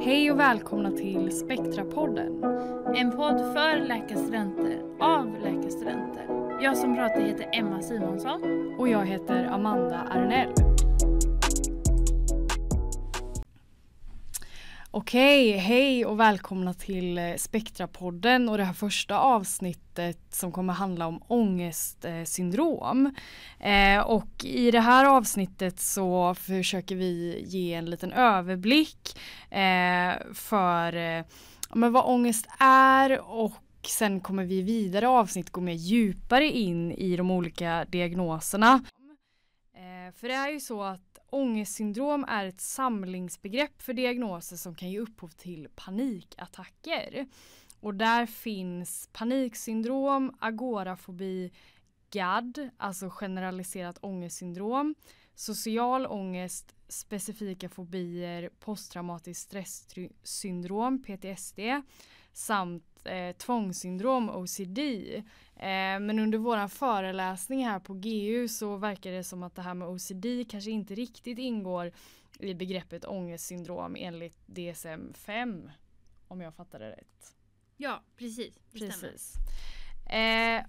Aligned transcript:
Hej 0.00 0.30
och 0.30 0.40
välkomna 0.40 0.90
till 0.90 1.32
Spektrapodden. 1.32 2.44
En 2.96 3.10
podd 3.10 3.38
för 3.38 3.86
läkarstudenter, 3.86 4.82
av 4.98 5.36
läkarstudenter. 5.42 6.26
Jag 6.62 6.76
som 6.76 6.96
pratar 6.96 7.20
heter 7.20 7.48
Emma 7.52 7.82
Simonsson. 7.82 8.40
Och 8.78 8.88
jag 8.88 9.06
heter 9.06 9.44
Amanda 9.44 9.98
Arnell. 10.10 10.52
Okej, 14.98 15.56
hej 15.56 16.06
och 16.06 16.20
välkomna 16.20 16.74
till 16.74 17.18
eh, 17.18 17.34
Spektrapodden 17.36 18.48
och 18.48 18.58
det 18.58 18.64
här 18.64 18.72
första 18.72 19.18
avsnittet 19.18 20.18
som 20.30 20.52
kommer 20.52 20.72
handla 20.72 21.06
om 21.06 21.22
ångestsyndrom. 21.26 23.14
Eh, 23.60 24.00
och 24.00 24.44
i 24.44 24.70
det 24.70 24.80
här 24.80 25.04
avsnittet 25.04 25.80
så 25.80 26.34
försöker 26.34 26.96
vi 26.96 27.44
ge 27.46 27.74
en 27.74 27.90
liten 27.90 28.12
överblick 28.12 29.18
eh, 29.50 30.12
för 30.34 30.96
eh, 30.96 31.24
men 31.74 31.92
vad 31.92 32.04
ångest 32.04 32.46
är 32.58 33.20
och 33.30 33.54
sen 33.86 34.20
kommer 34.20 34.44
vi 34.44 34.62
vidare 34.62 35.08
avsnitt 35.08 35.50
gå 35.50 35.60
mer 35.60 35.72
djupare 35.72 36.46
in 36.46 36.92
i 36.92 37.16
de 37.16 37.30
olika 37.30 37.84
diagnoserna. 37.84 38.84
Eh, 39.74 40.14
för 40.14 40.28
det 40.28 40.34
är 40.34 40.50
ju 40.50 40.60
så 40.60 40.82
att 40.82 41.07
Ångestsyndrom 41.30 42.24
är 42.28 42.44
ett 42.44 42.60
samlingsbegrepp 42.60 43.82
för 43.82 43.92
diagnoser 43.92 44.56
som 44.56 44.74
kan 44.74 44.90
ge 44.90 45.00
upphov 45.00 45.28
till 45.28 45.68
panikattacker. 45.74 47.26
Och 47.80 47.94
där 47.94 48.26
finns 48.26 49.08
paniksyndrom, 49.12 50.36
agorafobi, 50.38 51.52
GAD, 52.10 52.70
alltså 52.76 53.10
generaliserat 53.10 53.98
ångestsyndrom, 54.00 54.94
social 55.34 56.06
ångest, 56.06 56.74
specifika 56.88 57.68
fobier, 57.68 58.50
posttraumatiskt 58.60 59.42
stresssyndrom, 59.42 61.02
PTSD, 61.02 61.60
samt 62.32 62.87
eh, 63.06 63.36
tvångssyndrom, 63.36 64.30
OCD. 64.30 64.78
Eh, 65.56 66.00
men 66.00 66.18
under 66.18 66.38
våran 66.38 66.68
föreläsning 66.68 67.66
här 67.66 67.80
på 67.80 67.94
GU 67.94 68.48
så 68.48 68.76
verkar 68.76 69.12
det 69.12 69.24
som 69.24 69.42
att 69.42 69.54
det 69.54 69.62
här 69.62 69.74
med 69.74 69.88
OCD 69.88 70.26
kanske 70.48 70.70
inte 70.70 70.94
riktigt 70.94 71.38
ingår 71.38 71.92
i 72.38 72.54
begreppet 72.54 73.04
ångestsyndrom 73.04 73.96
enligt 73.98 74.38
DSM-5. 74.46 75.70
Om 76.28 76.40
jag 76.40 76.54
fattar 76.54 76.78
det 76.78 76.90
rätt. 76.90 77.36
Ja, 77.76 78.02
precis. 78.16 78.54
Precis. 78.72 79.34
Eh, 80.10 80.64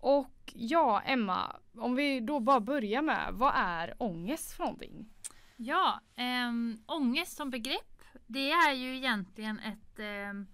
och 0.00 0.52
ja, 0.54 1.00
Emma, 1.00 1.56
om 1.78 1.94
vi 1.94 2.20
då 2.20 2.40
bara 2.40 2.60
börjar 2.60 3.02
med, 3.02 3.28
vad 3.32 3.52
är 3.56 3.94
ångest 3.98 4.52
för 4.52 4.64
någonting? 4.64 5.08
Ja, 5.56 6.00
eh, 6.16 6.52
ångest 6.86 7.36
som 7.36 7.50
begrepp, 7.50 8.02
det 8.26 8.50
är 8.50 8.72
ju 8.72 8.96
egentligen 8.96 9.58
ett 9.58 9.98
eh, 9.98 10.44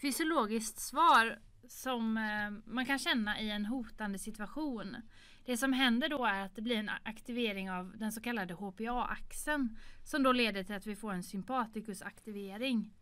fysiologiskt 0.00 0.80
svar 0.80 1.38
som 1.68 2.16
eh, 2.16 2.72
man 2.72 2.86
kan 2.86 2.98
känna 2.98 3.40
i 3.40 3.50
en 3.50 3.66
hotande 3.66 4.18
situation. 4.18 4.96
Det 5.44 5.56
som 5.56 5.72
händer 5.72 6.08
då 6.08 6.24
är 6.24 6.44
att 6.44 6.56
det 6.56 6.62
blir 6.62 6.76
en 6.76 6.90
aktivering 7.02 7.70
av 7.70 7.98
den 7.98 8.12
så 8.12 8.20
kallade 8.20 8.54
HPA-axeln 8.54 9.76
som 10.04 10.22
då 10.22 10.32
leder 10.32 10.64
till 10.64 10.74
att 10.74 10.86
vi 10.86 10.96
får 10.96 11.12
en 11.12 11.22
sympatikusaktivering. 11.22 12.94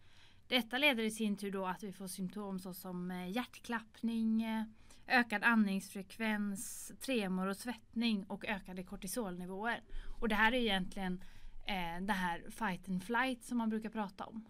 Detta 0.48 0.78
leder 0.78 1.02
i 1.02 1.10
sin 1.10 1.36
tur 1.36 1.50
då 1.50 1.66
att 1.66 1.82
vi 1.82 1.92
får 1.92 2.06
symptom 2.06 2.58
såsom 2.58 3.10
eh, 3.10 3.30
hjärtklappning, 3.30 4.42
eh, 4.42 4.64
ökad 5.06 5.44
andningsfrekvens, 5.44 6.92
tremor 7.00 7.46
och 7.46 7.56
svettning 7.56 8.24
och 8.24 8.44
ökade 8.44 8.82
kortisolnivåer. 8.82 9.82
Och 10.20 10.28
det 10.28 10.34
här 10.34 10.52
är 10.52 10.58
egentligen 10.58 11.24
eh, 11.66 12.04
det 12.04 12.12
här 12.12 12.50
fight 12.50 12.88
and 12.88 13.04
flight 13.04 13.44
som 13.44 13.58
man 13.58 13.70
brukar 13.70 13.90
prata 13.90 14.24
om. 14.24 14.44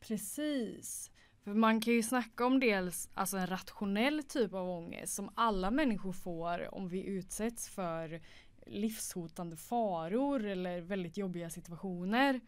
Precis. 0.00 1.10
För 1.44 1.54
man 1.54 1.80
kan 1.80 1.94
ju 1.94 2.02
snacka 2.02 2.46
om 2.46 2.60
dels 2.60 3.10
alltså 3.14 3.36
en 3.36 3.46
rationell 3.46 4.22
typ 4.22 4.54
av 4.54 4.70
ångest 4.70 5.14
som 5.14 5.30
alla 5.34 5.70
människor 5.70 6.12
får 6.12 6.74
om 6.74 6.88
vi 6.88 7.04
utsätts 7.04 7.68
för 7.68 8.20
livshotande 8.66 9.56
faror 9.56 10.46
eller 10.46 10.80
väldigt 10.80 11.16
jobbiga 11.16 11.50
situationer. 11.50 12.40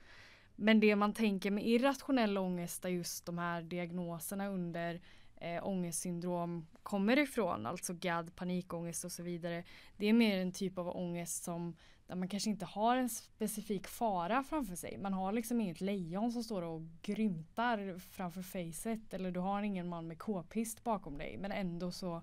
Men 0.57 0.81
det 0.81 0.97
man 0.97 1.13
tänker 1.13 1.51
med 1.51 1.67
irrationell 1.67 2.39
ångest 2.39 2.85
är 2.85 2.89
just 2.89 3.27
de 3.27 3.39
här 3.39 3.63
diagnoserna 3.63 4.49
under 4.49 5.01
eh, 5.37 5.67
ångestsyndrom 5.67 6.67
kommer 6.83 7.19
ifrån, 7.19 7.67
alltså 7.67 7.95
GAD, 7.95 8.37
panikångest 8.37 9.05
och 9.05 9.13
så 9.13 9.23
vidare. 9.23 9.65
Det 9.97 10.07
är 10.07 10.13
mer 10.13 10.39
en 10.39 10.53
typ 10.53 10.79
av 10.79 10.89
ångest 10.89 11.45
som 11.45 11.77
där 12.11 12.17
man 12.17 12.29
kanske 12.29 12.51
inte 12.51 12.65
har 12.65 12.97
en 12.97 13.09
specifik 13.09 13.87
fara 13.87 14.43
framför 14.43 14.77
sig. 14.77 14.99
Man 14.99 15.13
har 15.13 15.33
liksom 15.33 15.61
inget 15.61 15.81
lejon 15.81 16.33
som 16.33 16.45
står 16.45 16.63
och 16.63 16.83
grymtar 17.03 17.99
framför 17.99 18.43
facet 18.43 19.15
eller 19.15 19.31
du 19.31 19.41
har 19.41 19.63
ingen 19.63 19.89
man 19.89 20.07
med 20.07 20.19
k-pist 20.19 20.85
bakom 20.85 21.19
dig 21.19 21.37
men 21.39 21.53
ändå 21.53 21.91
så 21.91 22.23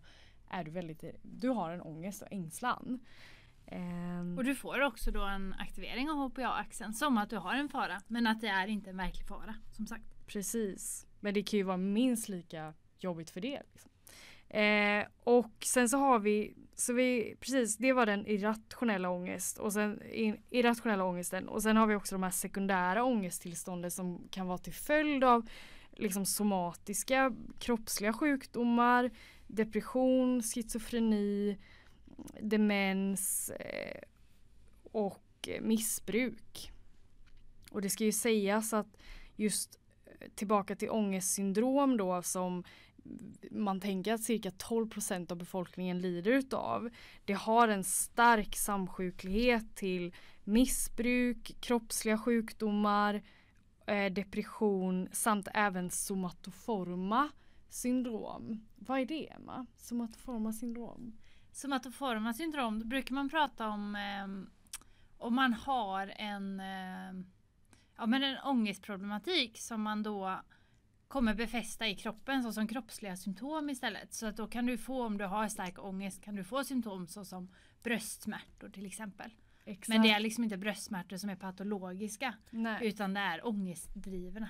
är 0.50 0.64
du 0.64 0.72
väldigt, 0.72 1.04
du 1.22 1.50
har 1.50 1.72
en 1.72 1.82
ångest 1.82 2.22
och 2.22 2.28
ängslan. 2.32 3.00
Um, 3.72 4.38
och 4.38 4.44
du 4.44 4.56
får 4.56 4.82
också 4.82 5.12
då 5.12 5.24
en 5.24 5.54
aktivering 5.54 6.10
av 6.10 6.18
HPA-axeln 6.18 6.94
som 6.94 7.18
att 7.18 7.30
du 7.30 7.38
har 7.38 7.56
en 7.56 7.70
fara 7.70 8.02
men 8.08 8.28
att 8.28 8.42
det 8.42 8.48
är 8.48 8.68
inte 8.68 8.90
en 8.90 8.98
verklig 8.98 9.28
fara 9.28 9.56
som 9.72 9.88
sagt. 9.88 10.28
Precis, 10.28 11.08
men 11.20 11.34
det 11.34 11.44
kan 11.44 11.58
ju 11.58 11.64
vara 11.64 11.78
minst 11.78 12.30
lika 12.30 12.74
jobbigt 13.00 13.30
för 13.30 13.42
det. 13.42 13.62
Liksom. 13.72 13.92
Eh, 14.60 15.06
och 15.24 15.54
sen 15.66 15.90
så 15.90 15.98
har 15.98 16.20
vi, 16.20 16.54
så 16.80 16.94
vi, 16.94 17.36
precis 17.40 17.78
det 17.78 17.94
var 17.94 18.06
den 18.06 18.28
irrationella 18.28 19.10
ångest 19.10 19.58
och 19.58 19.74
sen 19.74 20.02
irrationella 20.50 21.04
ångesten 21.04 21.48
och 21.48 21.64
sen 21.64 21.78
har 21.78 21.88
vi 21.88 21.96
också 21.96 22.16
de 22.16 22.24
här 22.24 22.32
sekundära 22.32 23.04
ångesttillstånden 23.04 23.92
som 23.92 24.28
kan 24.32 24.48
vara 24.48 24.58
till 24.58 24.74
följd 24.74 25.24
av 25.24 25.50
liksom 25.92 26.26
somatiska 26.26 27.34
kroppsliga 27.60 28.14
sjukdomar, 28.14 29.12
depression, 29.48 30.44
schizofreni, 30.44 31.58
demens 32.42 33.50
eh, 33.50 34.02
och 34.92 35.48
eh, 35.48 35.62
missbruk. 35.62 36.72
Och 37.72 37.82
det 37.82 37.90
ska 37.90 38.04
ju 38.04 38.12
sägas 38.12 38.74
att 38.74 38.98
just 39.36 39.80
tillbaka 40.36 40.76
till 40.76 40.90
ångestsyndrom 40.90 41.98
då 41.98 42.22
som 42.22 42.64
man 43.52 43.80
tänker 43.80 44.14
att 44.14 44.24
cirka 44.24 44.50
12% 44.50 45.32
av 45.32 45.38
befolkningen 45.38 46.02
lider 46.02 46.32
utav. 46.32 46.90
Det 47.26 47.34
har 47.34 47.68
en 47.68 47.84
stark 47.84 48.56
samsjuklighet 48.56 49.76
till 49.76 50.16
missbruk, 50.44 51.56
kroppsliga 51.60 52.18
sjukdomar, 52.18 53.22
eh, 53.88 54.14
depression 54.14 55.10
samt 55.12 55.48
även 55.54 55.90
somatoforma 55.90 57.30
syndrom. 57.70 58.66
Vad 58.76 59.00
är 59.00 59.06
det 59.06 59.32
Emma? 59.32 59.66
Somatoforma 59.78 60.54
syndrom? 60.54 61.18
Somatoforma 61.52 62.34
syndrom, 62.34 62.80
då 62.80 62.86
brukar 62.86 63.16
man 63.16 63.30
prata 63.30 63.68
om 63.68 63.96
eh, 63.96 64.58
om 65.18 65.36
man 65.36 65.54
har 65.54 66.14
en, 66.16 66.60
eh, 66.60 67.26
ja, 67.98 68.06
men 68.06 68.24
en 68.24 68.38
ångestproblematik 68.38 69.58
som 69.58 69.82
man 69.82 70.04
då 70.04 70.42
kommer 71.08 71.34
befästa 71.34 71.88
i 71.88 71.96
kroppen 71.96 72.44
såsom 72.44 72.68
kroppsliga 72.68 73.16
symptom 73.16 73.70
istället. 73.70 74.14
Så 74.14 74.26
att 74.26 74.38
då 74.38 74.48
kan 74.48 74.66
du 74.66 74.78
få, 74.78 75.06
om 75.06 75.18
du 75.18 75.26
har 75.26 75.48
stark 75.48 75.80
ångest, 75.80 76.24
kan 76.24 76.36
du 76.36 76.44
få 76.44 76.64
symptom 76.64 77.08
såsom 77.08 77.50
bröstsmärtor 77.84 78.70
till 78.70 78.86
exempel. 78.86 79.32
Exakt. 79.66 79.88
Men 79.88 80.02
det 80.02 80.10
är 80.10 80.20
liksom 80.20 80.44
inte 80.44 80.58
bröstsmärtor 80.58 81.18
som 81.18 81.30
är 81.30 81.36
patologiska 81.36 82.34
Nej. 82.50 82.88
utan 82.88 83.14
det 83.14 83.20
är 83.20 83.48
ångestdrivna. 83.48 84.50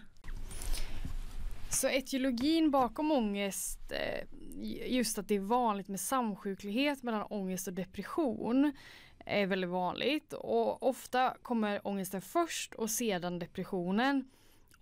Så 1.69 1.89
etiologin 1.89 2.71
bakom 2.71 3.11
ångest, 3.11 3.91
eh, 3.91 4.27
just 4.91 5.17
att 5.17 5.27
det 5.27 5.35
är 5.35 5.39
vanligt 5.39 5.87
med 5.87 5.99
samsjuklighet 5.99 7.03
mellan 7.03 7.23
ångest 7.29 7.67
och 7.67 7.73
depression 7.73 8.71
är 9.25 9.45
väldigt 9.45 9.69
vanligt 9.69 10.33
och 10.33 10.83
ofta 10.83 11.37
kommer 11.41 11.87
ångesten 11.87 12.21
först 12.21 12.73
och 12.73 12.89
sedan 12.89 13.39
depressionen. 13.39 14.29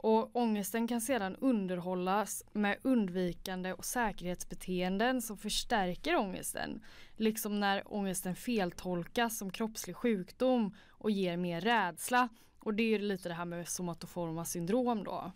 Och 0.06 0.36
ångesten 0.36 0.88
kan 0.88 1.02
sedan 1.02 1.36
underhållas 1.36 2.44
med 2.54 2.78
undvikande 2.82 3.74
och 3.74 3.86
säkerhetsbeteenden 3.86 5.22
som 5.22 5.38
förstärker 5.38 6.16
ångesten. 6.16 6.82
Liksom 7.16 7.60
när 7.60 7.94
ångesten 7.94 8.36
feltolkas 8.36 9.38
som 9.38 9.52
kroppslig 9.52 9.96
sjukdom 9.96 10.76
och 10.90 11.12
ger 11.12 11.38
mer 11.38 11.62
rädsla. 11.62 12.30
Och 12.60 12.74
det 12.74 12.84
är 12.84 13.00
lite 13.00 13.30
det 13.30 13.36
här 13.36 13.46
med 13.46 13.68
somatoforma 13.68 14.46
syndrom 14.46 15.04
då. 15.04 15.32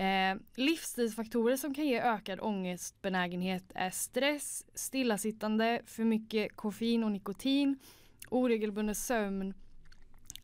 Eh, 0.00 0.36
livsstilsfaktorer 0.54 1.56
som 1.56 1.74
kan 1.74 1.86
ge 1.86 2.00
ökad 2.00 2.40
ångestbenägenhet 2.40 3.64
är 3.74 3.90
stress, 3.90 4.64
stillasittande, 4.74 5.82
för 5.86 6.04
mycket 6.04 6.56
koffein 6.56 7.04
och 7.04 7.12
nikotin, 7.12 7.78
oregelbunden 8.28 8.94
sömn, 8.94 9.54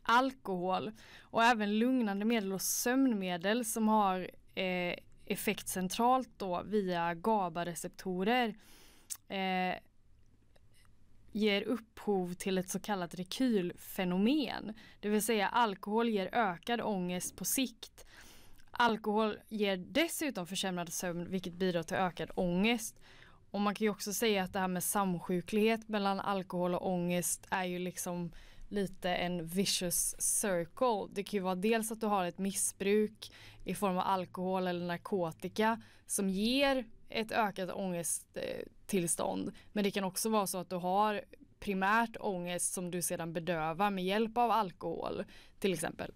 alkohol 0.04 0.92
och 1.20 1.42
även 1.44 1.78
lugnande 1.78 2.24
medel 2.24 2.52
och 2.52 2.62
sömnmedel 2.62 3.64
som 3.64 3.88
har 3.88 4.30
eh, 4.54 4.94
effekt 5.26 5.68
centralt 5.68 6.30
då 6.36 6.62
via 6.66 7.14
GABA-receptorer 7.14 8.54
eh, 9.28 9.74
ger 11.32 11.62
upphov 11.62 12.34
till 12.34 12.58
ett 12.58 12.70
så 12.70 12.80
kallat 12.80 13.14
rekylfenomen. 13.14 14.74
Det 15.00 15.08
vill 15.08 15.22
säga 15.22 15.48
alkohol 15.48 16.08
ger 16.08 16.28
ökad 16.32 16.80
ångest 16.80 17.36
på 17.36 17.44
sikt. 17.44 18.06
Alkohol 18.70 19.38
ger 19.48 19.76
dessutom 19.76 20.46
försämrad 20.46 20.92
sömn 20.92 21.30
vilket 21.30 21.52
bidrar 21.52 21.82
till 21.82 21.96
ökad 21.96 22.30
ångest. 22.34 23.00
Och 23.50 23.60
man 23.60 23.74
kan 23.74 23.84
ju 23.84 23.90
också 23.90 24.12
säga 24.12 24.42
att 24.42 24.52
det 24.52 24.58
här 24.58 24.68
med 24.68 24.84
samsjuklighet 24.84 25.88
mellan 25.88 26.20
alkohol 26.20 26.74
och 26.74 26.88
ångest 26.88 27.46
är 27.50 27.64
ju 27.64 27.78
liksom 27.78 28.32
lite 28.74 29.10
en 29.10 29.46
vicious 29.46 30.14
circle. 30.18 31.08
Det 31.14 31.22
kan 31.22 31.38
ju 31.38 31.42
vara 31.42 31.54
dels 31.54 31.92
att 31.92 32.00
du 32.00 32.06
har 32.06 32.24
ett 32.24 32.38
missbruk 32.38 33.32
i 33.64 33.74
form 33.74 33.98
av 33.98 34.04
alkohol 34.06 34.66
eller 34.66 34.86
narkotika 34.86 35.82
som 36.06 36.28
ger 36.28 36.84
ett 37.08 37.32
ökat 37.32 37.70
ångesttillstånd. 37.70 39.52
Men 39.72 39.84
det 39.84 39.90
kan 39.90 40.04
också 40.04 40.28
vara 40.28 40.46
så 40.46 40.58
att 40.58 40.70
du 40.70 40.76
har 40.76 41.24
primärt 41.60 42.16
ångest 42.20 42.74
som 42.74 42.90
du 42.90 43.02
sedan 43.02 43.32
bedövar 43.32 43.90
med 43.90 44.04
hjälp 44.04 44.38
av 44.38 44.50
alkohol 44.50 45.24
till 45.58 45.72
exempel. 45.72 46.12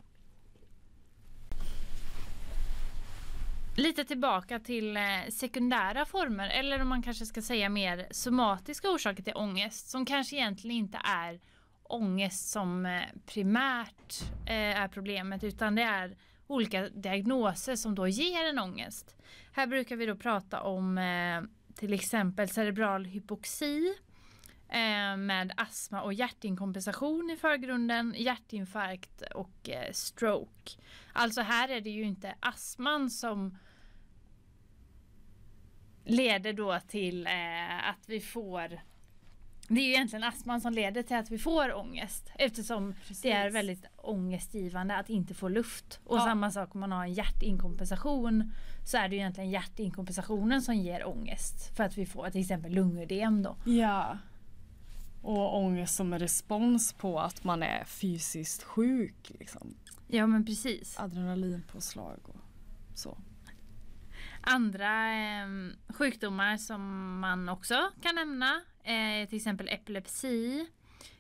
Lite 3.77 4.05
tillbaka 4.05 4.59
till 4.59 4.97
eh, 4.97 5.03
sekundära 5.29 6.05
former 6.05 6.49
eller 6.49 6.83
om 6.83 6.89
man 6.89 7.03
kanske 7.03 7.27
ska 7.27 7.43
säga 7.43 7.69
mer 7.69 8.07
somatiska 8.11 8.91
orsaker 8.91 9.23
till 9.23 9.37
ångest 9.37 9.91
som 9.91 10.07
kanske 10.07 10.37
egentligen 10.37 10.77
inte 10.77 10.99
är 11.05 11.41
ångest 11.89 12.49
som 12.49 12.87
eh, 12.87 13.03
primärt 13.27 14.23
eh, 14.47 14.81
är 14.81 14.89
problemet 14.89 15.45
utan 15.45 15.75
det 15.75 15.83
är 15.83 16.17
olika 16.47 16.89
diagnoser 16.89 17.77
som 17.77 17.95
då 17.95 18.09
ger 18.09 18.45
en 18.45 18.59
ångest. 18.59 19.17
Här 19.53 19.67
brukar 19.67 19.97
vi 19.97 20.07
då 20.07 20.17
prata 20.17 20.63
om 20.63 20.99
eh, 20.99 21.43
till 21.75 21.93
exempel 21.93 22.49
cerebral 22.49 23.05
hypoxi 23.05 23.95
eh, 24.69 25.17
med 25.17 25.53
astma 25.57 26.03
och 26.03 26.13
hjärtinkompensation 26.13 27.31
i 27.31 27.37
förgrunden, 27.37 28.15
hjärtinfarkt 28.17 29.23
och 29.35 29.71
stroke. 29.93 30.73
Alltså 31.13 31.41
här 31.41 31.69
är 31.69 31.81
det 31.81 31.91
ju 31.91 32.03
inte 32.03 32.35
astman 32.41 33.11
som 33.11 33.59
leder 36.05 36.53
då 36.53 36.81
till 36.89 37.27
att 37.83 38.09
vi 38.09 38.21
får 38.21 38.81
det 39.69 39.81
är 39.81 39.85
ju 39.85 39.91
egentligen 39.91 40.25
astman 40.25 40.61
som 40.61 40.73
leder 40.73 41.03
till 41.03 41.17
att 41.17 41.31
vi 41.31 41.39
får 41.39 41.75
ångest 41.75 42.31
eftersom 42.35 42.93
Precis. 42.93 43.21
det 43.21 43.33
är 43.33 43.51
väldigt 43.51 43.85
ångestgivande 43.97 44.97
att 44.97 45.11
inte 45.11 45.35
få 45.35 45.49
luft. 45.49 46.01
Och 46.05 46.17
ja. 46.17 46.25
samma 46.25 46.51
sak 46.51 46.75
om 46.75 46.81
man 46.81 46.93
har 46.93 47.05
en 47.05 47.13
hjärtinkompensation 47.13 48.53
så 48.87 48.97
är 48.97 49.09
det 49.09 49.15
ju 49.15 49.21
egentligen 49.21 49.51
hjärtinkompensationen 49.51 50.63
som 50.63 50.75
ger 50.75 51.07
ångest 51.07 51.77
för 51.77 51.85
att 51.85 51.99
vi 51.99 52.07
får 52.07 52.31
till 52.31 52.41
exempel 52.41 52.73
lungödem 52.73 53.43
då. 53.43 53.57
Ja. 53.65 54.19
Och 55.23 55.57
ångest 55.57 55.95
som 55.95 56.13
en 56.13 56.19
respons 56.19 56.93
på 56.93 57.21
att 57.21 57.45
man 57.45 57.63
är 57.63 57.85
fysiskt 57.85 58.63
sjuk. 58.63 59.31
Liksom. 59.41 59.75
Ja 60.07 60.27
men 60.27 60.47
precis. 60.47 60.99
Adrenalinpåslag 60.99 62.19
och 62.23 62.41
så. 62.95 63.19
Andra 64.41 65.13
eh, 65.13 65.47
sjukdomar 65.89 66.57
som 66.57 66.83
man 67.21 67.49
också 67.49 67.91
kan 68.03 68.15
nämna 68.15 68.61
Eh, 68.89 69.29
till 69.29 69.37
exempel 69.37 69.69
epilepsi, 69.69 70.67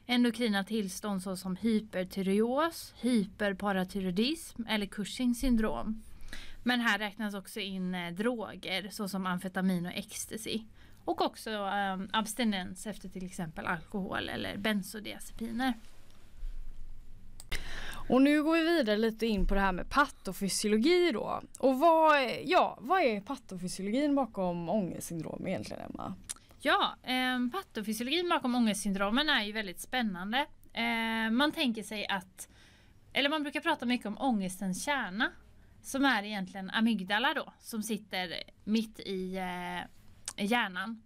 endokrina 0.07 0.65
tillstånd 0.65 1.23
såsom 1.23 1.57
hypertyreos, 1.57 2.95
hyperparatyroidism 3.01 4.63
eller 4.69 4.87
Cushings 4.87 5.41
syndrom. 5.41 6.03
Men 6.63 6.81
här 6.81 6.99
räknas 6.99 7.35
också 7.35 7.61
in 7.61 7.95
eh, 7.95 8.13
droger 8.13 8.89
såsom 8.91 9.27
amfetamin 9.27 9.87
och 9.87 9.93
ecstasy. 9.93 10.63
Och 11.05 11.21
också 11.21 11.51
eh, 11.51 11.99
abstinens 12.13 12.87
efter 12.87 13.09
till 13.09 13.27
exempel 13.27 13.67
alkohol 13.67 14.29
eller 14.29 14.57
bensodiazepiner. 14.57 15.75
Och 18.09 18.23
nu 18.23 18.43
går 18.43 18.57
vi 18.57 18.65
vidare 18.65 18.97
lite 18.97 19.27
in 19.27 19.47
på 19.47 19.55
det 19.55 19.61
här 19.61 19.73
med 19.73 19.91
patofysiologi 19.91 21.13
då. 21.13 21.43
Och 21.59 21.79
vad, 21.79 22.21
ja, 22.45 22.79
vad 22.81 23.03
är 23.03 23.21
patofysiologin 23.21 24.15
bakom 24.15 24.69
ångestsyndrom 24.69 25.47
egentligen 25.47 25.83
Emma? 25.83 26.15
Ja, 26.61 26.97
eh, 27.03 27.39
patofysiologin 27.53 28.29
bakom 28.29 28.55
ångestsyndromen 28.55 29.29
är 29.29 29.43
ju 29.43 29.53
väldigt 29.53 29.81
spännande. 29.81 30.47
Eh, 30.73 31.31
man 31.31 31.53
tänker 31.53 31.83
sig 31.83 32.07
att, 32.07 32.49
eller 33.13 33.29
man 33.31 33.43
brukar 33.43 33.61
prata 33.61 33.87
mycket 33.87 34.07
om 34.07 34.19
ångestens 34.19 34.85
kärna. 34.85 35.33
Som 35.83 36.05
är 36.05 36.23
egentligen 36.23 36.71
amygdala 36.71 37.35
då, 37.35 37.53
som 37.61 37.83
sitter 37.83 38.43
mitt 38.65 39.01
i 39.01 39.37
eh, 39.37 40.45
hjärnan. 40.45 41.03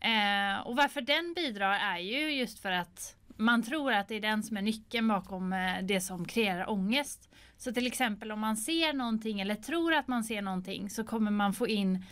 Eh, 0.00 0.66
och 0.66 0.76
varför 0.76 1.00
den 1.00 1.34
bidrar 1.34 1.72
är 1.72 1.98
ju 1.98 2.34
just 2.34 2.58
för 2.58 2.72
att 2.72 3.16
man 3.36 3.62
tror 3.62 3.92
att 3.92 4.08
det 4.08 4.14
är 4.14 4.20
den 4.20 4.42
som 4.42 4.56
är 4.56 4.62
nyckeln 4.62 5.08
bakom 5.08 5.52
eh, 5.52 5.82
det 5.82 6.00
som 6.00 6.24
kreerar 6.24 6.70
ångest. 6.70 7.30
Så 7.56 7.72
till 7.72 7.86
exempel 7.86 8.32
om 8.32 8.40
man 8.40 8.56
ser 8.56 8.92
någonting 8.92 9.40
eller 9.40 9.54
tror 9.54 9.94
att 9.94 10.08
man 10.08 10.24
ser 10.24 10.42
någonting 10.42 10.90
så 10.90 11.04
kommer 11.04 11.30
man 11.30 11.52
få 11.52 11.68
in 11.68 12.04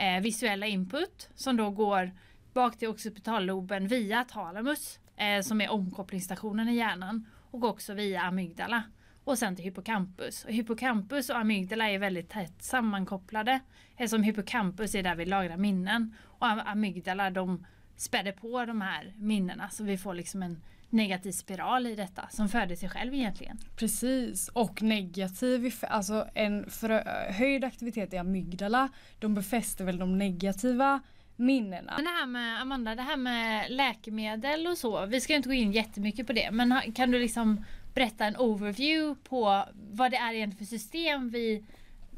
eh, 0.00 0.20
visuella 0.20 0.66
input 0.66 1.30
som 1.34 1.56
då 1.56 1.70
går 1.70 2.12
bak 2.52 2.78
till 2.78 2.88
occipitalloben 2.88 3.88
via 3.88 4.24
talamus 4.24 4.98
eh, 5.16 5.42
som 5.42 5.60
är 5.60 5.70
omkopplingsstationen 5.70 6.68
i 6.68 6.74
hjärnan 6.74 7.26
och 7.50 7.64
också 7.64 7.94
via 7.94 8.22
amygdala 8.22 8.82
och 9.24 9.38
sen 9.38 9.56
till 9.56 9.64
hippocampus. 9.64 10.44
Och 10.44 10.50
hippocampus 10.50 11.30
och 11.30 11.36
amygdala 11.36 11.90
är 11.90 11.98
väldigt 11.98 12.28
tätt 12.28 12.62
sammankopplade 12.62 13.60
eftersom 13.96 14.22
hippocampus 14.22 14.94
är 14.94 15.02
där 15.02 15.14
vi 15.14 15.26
lagrar 15.26 15.56
minnen 15.56 16.14
och 16.22 16.46
amygdala 16.70 17.30
de 17.30 17.66
späder 18.00 18.32
på 18.32 18.64
de 18.64 18.80
här 18.80 19.14
minnena 19.16 19.70
så 19.70 19.84
vi 19.84 19.98
får 19.98 20.14
liksom 20.14 20.42
en 20.42 20.62
negativ 20.90 21.32
spiral 21.32 21.86
i 21.86 21.94
detta 21.94 22.28
som 22.30 22.48
föder 22.48 22.76
sig 22.76 22.88
själv 22.88 23.14
egentligen. 23.14 23.58
Precis 23.76 24.48
och 24.48 24.82
negativ, 24.82 25.74
alltså 25.82 26.28
en 26.34 26.70
förhöjd 26.70 27.64
aktivitet 27.64 28.12
i 28.12 28.18
amygdala 28.18 28.88
de 29.18 29.34
befäster 29.34 29.84
väl 29.84 29.98
de 29.98 30.18
negativa 30.18 31.00
minnena. 31.36 31.92
Men 31.96 32.04
det 32.04 32.10
här 32.10 32.26
med 32.26 32.60
Amanda, 32.60 32.94
det 32.94 33.02
här 33.02 33.16
med 33.16 33.70
läkemedel 33.70 34.66
och 34.66 34.78
så, 34.78 35.06
vi 35.06 35.20
ska 35.20 35.34
inte 35.34 35.48
gå 35.48 35.54
in 35.54 35.72
jättemycket 35.72 36.26
på 36.26 36.32
det 36.32 36.50
men 36.50 36.92
kan 36.94 37.10
du 37.10 37.18
liksom 37.18 37.64
berätta 37.94 38.24
en 38.24 38.36
overview 38.36 39.20
på 39.28 39.64
vad 39.90 40.10
det 40.10 40.16
är 40.16 40.32
egentligen 40.32 40.66
för 40.66 40.76
system 40.76 41.30
vi 41.30 41.64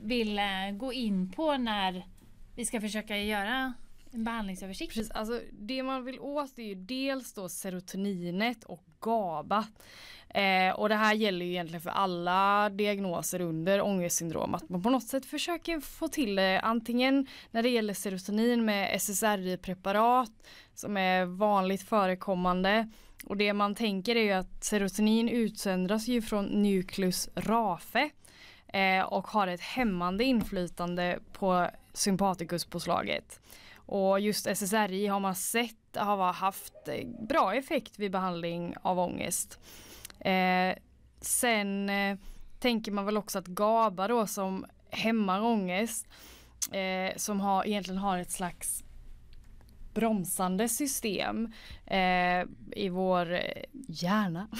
vill 0.02 0.38
eh, 0.38 0.70
gå 0.72 0.92
in 0.92 1.32
på 1.32 1.56
när 1.56 2.06
vi 2.56 2.64
ska 2.64 2.80
försöka 2.80 3.16
göra 3.18 3.72
en 4.12 4.24
behandlingsöversikt. 4.24 4.94
Precis, 4.94 5.10
alltså 5.10 5.40
det 5.52 5.82
man 5.82 6.04
vill 6.04 6.20
åt 6.20 6.58
är 6.58 6.62
ju 6.62 6.74
dels 6.74 7.32
då 7.32 7.48
serotoninet 7.48 8.64
och 8.64 8.84
GABA. 9.00 9.66
Eh, 10.28 10.74
och 10.74 10.88
det 10.88 10.94
här 10.94 11.14
gäller 11.14 11.46
ju 11.46 11.52
egentligen 11.52 11.80
för 11.80 11.90
alla 11.90 12.70
diagnoser 12.70 13.40
under 13.40 13.80
ångestsyndrom 13.80 14.54
att 14.54 14.68
man 14.68 14.82
på 14.82 14.90
något 14.90 15.08
sätt 15.08 15.26
försöker 15.26 15.80
få 15.80 16.08
till 16.08 16.34
det 16.34 16.60
antingen 16.60 17.26
när 17.50 17.62
det 17.62 17.68
gäller 17.68 17.94
serotonin 17.94 18.64
med 18.64 19.00
SSRI-preparat 19.00 20.32
som 20.74 20.96
är 20.96 21.24
vanligt 21.24 21.82
förekommande 21.82 22.88
och 23.24 23.36
det 23.36 23.52
man 23.52 23.74
tänker 23.74 24.16
är 24.16 24.22
ju 24.22 24.32
att 24.32 24.64
serotonin 24.64 25.28
utsöndras 25.28 26.08
ju 26.08 26.22
från 26.22 26.44
nucleus 26.44 27.28
rafe 27.34 28.10
eh, 28.72 29.04
och 29.04 29.26
har 29.26 29.46
ett 29.46 29.60
hämmande 29.60 30.24
inflytande 30.24 31.18
på 31.32 31.68
sympatikuspåslaget. 31.92 33.40
Och 33.92 34.20
just 34.20 34.46
SSRI 34.46 35.06
har 35.06 35.20
man 35.20 35.34
sett 35.34 35.96
har 35.96 36.32
haft 36.32 36.88
eh, 36.88 37.08
bra 37.28 37.54
effekt 37.54 37.98
vid 37.98 38.12
behandling 38.12 38.74
av 38.82 38.98
ångest. 38.98 39.58
Eh, 40.20 40.74
sen 41.20 41.90
eh, 41.90 42.18
tänker 42.60 42.92
man 42.92 43.04
väl 43.04 43.16
också 43.16 43.38
att 43.38 43.46
GABA 43.46 44.08
då 44.08 44.26
som 44.26 44.66
hämmar 44.90 45.40
ångest 45.40 46.06
eh, 46.72 47.16
som 47.16 47.40
har, 47.40 47.66
egentligen 47.66 47.98
har 47.98 48.18
ett 48.18 48.30
slags 48.30 48.84
bromsande 49.94 50.68
system 50.68 51.52
eh, 51.86 52.44
i 52.76 52.88
vår 52.88 53.32
eh, 53.34 53.64
hjärna. 53.88 54.48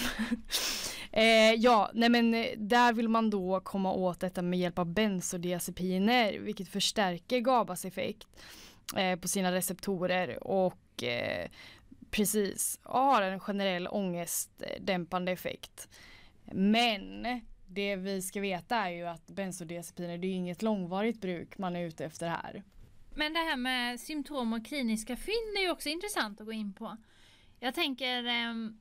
Eh, 1.15 1.53
ja, 1.57 1.91
nej 1.93 2.09
men 2.09 2.33
eh, 2.33 2.45
där 2.57 2.93
vill 2.93 3.09
man 3.09 3.29
då 3.29 3.59
komma 3.59 3.93
åt 3.93 4.19
detta 4.19 4.41
med 4.41 4.59
hjälp 4.59 4.79
av 4.79 4.85
bensodiazepiner 4.85 6.39
vilket 6.39 6.67
förstärker 6.67 7.39
GABAs 7.39 7.85
effekt 7.85 8.27
eh, 8.97 9.19
på 9.19 9.27
sina 9.27 9.51
receptorer 9.51 10.43
och 10.43 11.03
eh, 11.03 11.49
precis 12.11 12.79
har 12.83 13.21
en 13.21 13.39
generell 13.39 13.87
ångestdämpande 13.87 15.31
effekt. 15.31 15.89
Men 16.51 17.23
det 17.67 17.95
vi 17.95 18.21
ska 18.21 18.41
veta 18.41 18.75
är 18.75 18.89
ju 18.89 19.07
att 19.07 19.27
bensodiazepiner 19.27 20.17
det 20.17 20.27
är 20.27 20.33
inget 20.33 20.61
långvarigt 20.61 21.21
bruk 21.21 21.57
man 21.57 21.75
är 21.75 21.85
ute 21.85 22.05
efter 22.05 22.27
här. 22.27 22.63
Men 23.15 23.33
det 23.33 23.39
här 23.39 23.57
med 23.57 23.99
symptom 23.99 24.53
och 24.53 24.65
kliniska 24.65 25.15
fynd 25.15 25.57
är 25.57 25.61
ju 25.61 25.71
också 25.71 25.89
intressant 25.89 26.41
att 26.41 26.45
gå 26.45 26.51
in 26.51 26.73
på. 26.73 26.97
Jag 27.59 27.75
tänker 27.75 28.25
ehm, 28.25 28.79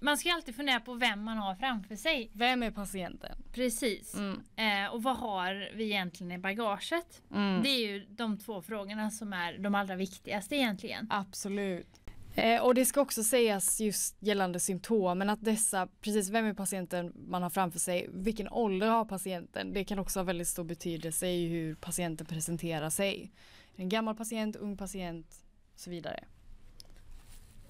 man 0.00 0.18
ska 0.18 0.32
alltid 0.32 0.56
fundera 0.56 0.80
på 0.80 0.94
vem 0.94 1.24
man 1.24 1.38
har 1.38 1.54
framför 1.54 1.96
sig. 1.96 2.30
Vem 2.32 2.62
är 2.62 2.70
patienten? 2.70 3.36
Precis. 3.52 4.14
Mm. 4.14 4.40
Eh, 4.56 4.94
och 4.94 5.02
vad 5.02 5.16
har 5.16 5.70
vi 5.76 5.84
egentligen 5.84 6.32
i 6.32 6.38
bagaget? 6.38 7.22
Mm. 7.32 7.62
Det 7.62 7.68
är 7.68 7.80
ju 7.80 8.06
de 8.08 8.38
två 8.38 8.62
frågorna 8.62 9.10
som 9.10 9.32
är 9.32 9.58
de 9.58 9.74
allra 9.74 9.96
viktigaste 9.96 10.56
egentligen. 10.56 11.06
Absolut. 11.10 12.00
Eh, 12.34 12.62
och 12.62 12.74
det 12.74 12.84
ska 12.84 13.00
också 13.00 13.24
sägas 13.24 13.80
just 13.80 14.22
gällande 14.22 14.60
symptomen 14.60 15.30
att 15.30 15.44
dessa, 15.44 15.88
precis 16.00 16.30
vem 16.30 16.46
är 16.46 16.54
patienten 16.54 17.12
man 17.28 17.42
har 17.42 17.50
framför 17.50 17.78
sig, 17.78 18.08
vilken 18.12 18.48
ålder 18.48 18.88
har 18.88 19.04
patienten, 19.04 19.72
det 19.72 19.84
kan 19.84 19.98
också 19.98 20.18
ha 20.18 20.24
väldigt 20.24 20.48
stor 20.48 20.64
betydelse 20.64 21.26
i 21.26 21.48
hur 21.48 21.74
patienten 21.74 22.26
presenterar 22.26 22.90
sig. 22.90 23.32
En 23.76 23.88
gammal 23.88 24.16
patient, 24.16 24.56
ung 24.56 24.76
patient 24.76 25.26
och 25.74 25.80
så 25.80 25.90
vidare. 25.90 26.24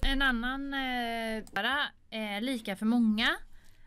En 0.07 0.21
annan 0.21 0.73
eh, 0.73 1.43
bara, 1.53 1.77
eh, 2.09 2.41
lika 2.41 2.75
för 2.75 2.85
många 2.85 3.35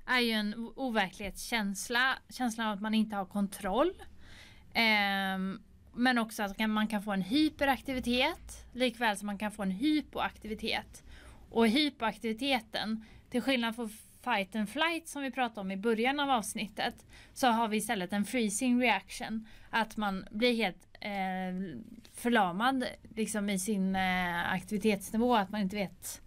är 0.06 0.20
ju 0.20 0.32
en 0.32 0.54
overklighetskänsla, 0.76 2.18
känslan 2.28 2.66
av 2.66 2.72
att 2.72 2.80
man 2.80 2.94
inte 2.94 3.16
har 3.16 3.26
kontroll. 3.26 3.92
Eh, 4.74 5.38
men 5.94 6.18
också 6.18 6.42
att 6.42 6.58
man 6.58 6.86
kan 6.86 7.02
få 7.02 7.12
en 7.12 7.22
hyperaktivitet 7.22 8.66
likväl 8.72 9.16
som 9.16 9.26
man 9.26 9.38
kan 9.38 9.52
få 9.52 9.62
en 9.62 9.70
hypoaktivitet. 9.70 11.04
Och 11.50 11.68
hypoaktiviteten, 11.68 13.04
till 13.30 13.42
skillnad 13.42 13.74
från 13.76 13.88
fight 14.24 14.56
and 14.56 14.68
flight 14.68 15.08
som 15.08 15.22
vi 15.22 15.30
pratade 15.30 15.60
om 15.60 15.70
i 15.70 15.76
början 15.76 16.20
av 16.20 16.30
avsnittet, 16.30 17.06
så 17.34 17.46
har 17.46 17.68
vi 17.68 17.76
istället 17.76 18.12
en 18.12 18.24
freezing 18.24 18.80
reaction. 18.80 19.46
Att 19.70 19.96
man 19.96 20.24
blir 20.30 20.54
helt 20.54 20.87
eh, 21.00 21.80
förlamad 22.14 22.84
liksom 23.16 23.50
i 23.50 23.58
sin 23.58 23.96
eh, 23.96 24.52
aktivitetsnivå, 24.52 25.36
att 25.36 25.50
man 25.50 25.60
inte 25.60 25.76
vet 25.76 26.22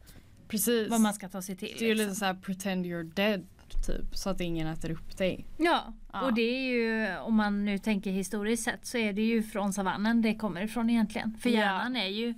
Precis. 0.48 0.90
vad 0.90 1.02
man 1.02 1.14
ska 1.14 1.30
ta 1.30 1.42
sig 1.42 1.56
till. 1.56 1.76
Det 1.80 1.86
är 1.86 1.88
ju 1.90 1.94
liksom. 1.96 2.08
lite 2.08 2.20
såhär 2.20 2.34
pretend 2.34 2.86
you're 2.86 3.14
dead 3.14 3.48
typ 3.86 4.16
så 4.16 4.30
att 4.30 4.42
ingen 4.42 4.68
äter 4.68 4.92
upp 4.92 5.18
dig. 5.18 5.46
Ja, 5.58 5.94
Ja. 6.14 6.22
och 6.22 6.34
det 6.34 6.42
är 6.42 6.62
ju 6.62 7.18
om 7.18 7.36
man 7.36 7.66
nu 7.66 7.78
tänker 7.78 8.12
historiskt 8.12 8.64
sett 8.64 8.86
så 8.86 8.98
är 8.98 9.14
det 9.14 9.22
ju 9.22 9.44
från 9.44 9.74
savannen 9.74 10.22
det 10.22 10.36
kommer 10.36 10.62
ifrån 10.62 10.90
egentligen. 10.90 11.34
För 11.42 11.50
Ja. 11.50 11.56
hjärnan 11.60 11.96
är 11.96 12.08
ju 12.08 12.34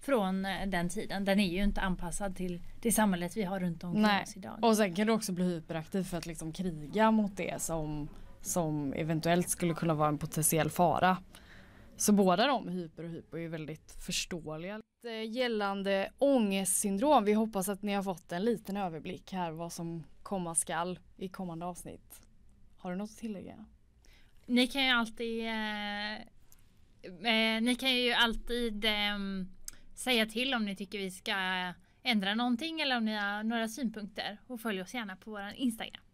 från 0.00 0.44
eh, 0.44 0.66
den 0.66 0.88
tiden. 0.88 1.24
Den 1.24 1.40
är 1.40 1.52
ju 1.52 1.62
inte 1.62 1.80
anpassad 1.80 2.36
till 2.36 2.62
det 2.82 2.92
samhället 2.92 3.36
vi 3.36 3.42
har 3.42 3.60
runt 3.60 3.84
omkring 3.84 4.02
Nej. 4.02 4.22
oss 4.22 4.36
idag. 4.36 4.58
Och 4.62 4.76
sen 4.76 4.94
kan 4.94 5.06
du 5.06 5.12
också 5.12 5.32
bli 5.32 5.44
hyperaktiv 5.44 6.02
för 6.02 6.18
att 6.18 6.26
liksom 6.26 6.52
kriga 6.52 7.10
mot 7.10 7.36
det 7.36 7.62
som, 7.62 8.08
som 8.40 8.92
eventuellt 8.92 9.48
skulle 9.50 9.74
kunna 9.74 9.94
vara 9.94 10.08
en 10.08 10.18
potentiell 10.18 10.70
fara. 10.70 11.16
Så 11.96 12.12
båda 12.12 12.46
de, 12.46 12.68
hyper 12.68 13.04
och 13.04 13.10
hypo, 13.10 13.38
är 13.38 13.48
väldigt 13.48 13.92
förståeliga. 14.06 14.80
Gällande 15.28 16.10
ångestsyndrom, 16.18 17.24
vi 17.24 17.32
hoppas 17.32 17.68
att 17.68 17.82
ni 17.82 17.92
har 17.92 18.02
fått 18.02 18.32
en 18.32 18.44
liten 18.44 18.76
överblick 18.76 19.32
här 19.32 19.50
vad 19.50 19.72
som 19.72 20.04
komma 20.22 20.54
skall 20.54 20.98
i 21.16 21.28
kommande 21.28 21.66
avsnitt. 21.66 22.26
Har 22.78 22.90
du 22.90 22.96
något 22.96 23.10
att 23.10 23.16
tillägga? 23.16 23.64
Ni 24.46 24.66
kan 24.66 24.84
ju 24.84 24.90
alltid 24.90 25.46
eh, 25.46 26.14
eh, 27.04 27.60
Ni 27.62 27.76
kan 27.80 27.94
ju 27.94 28.12
alltid 28.12 28.84
eh, 28.84 29.18
säga 29.94 30.26
till 30.26 30.54
om 30.54 30.64
ni 30.64 30.76
tycker 30.76 30.98
vi 30.98 31.10
ska 31.10 31.34
ändra 32.02 32.34
någonting 32.34 32.80
eller 32.80 32.96
om 32.96 33.04
ni 33.04 33.14
har 33.16 33.42
några 33.42 33.68
synpunkter 33.68 34.38
och 34.46 34.60
följ 34.60 34.82
oss 34.82 34.94
gärna 34.94 35.16
på 35.16 35.30
vår 35.30 35.52
Instagram. 35.56 36.05